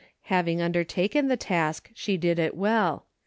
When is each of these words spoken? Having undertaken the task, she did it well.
Having 0.33 0.63
undertaken 0.63 1.27
the 1.27 1.37
task, 1.37 1.91
she 1.93 2.17
did 2.17 2.39
it 2.39 2.57
well. 2.57 3.05